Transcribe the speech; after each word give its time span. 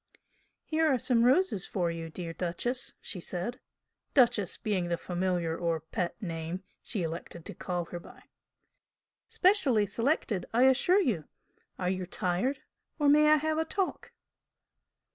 "Here 0.65 0.87
are 0.91 0.97
some 0.97 1.25
roses 1.25 1.67
for 1.67 1.91
you, 1.91 2.09
dear 2.09 2.33
'Duchess!'" 2.33 2.95
she 3.01 3.19
said, 3.19 3.59
"Duchess" 4.15 4.57
being 4.57 4.87
the 4.87 4.97
familiar 4.97 5.55
or 5.55 5.79
"pet" 5.79 6.19
name 6.19 6.63
she 6.81 7.03
elected 7.03 7.45
to 7.45 7.53
call 7.53 7.85
her 7.85 7.99
by. 7.99 8.23
"Specially 9.27 9.85
selected, 9.85 10.47
I 10.55 10.63
assure 10.63 11.01
you! 11.01 11.25
Are 11.77 11.91
you 11.91 12.07
tired? 12.07 12.63
or 12.97 13.09
may 13.09 13.29
I 13.31 13.35
have 13.35 13.59
a 13.59 13.63
talk?" 13.65 14.11